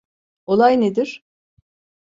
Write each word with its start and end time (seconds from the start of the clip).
Olay 0.45 0.81
nedir? 0.81 1.23